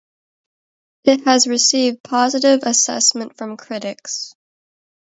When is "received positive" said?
1.45-2.61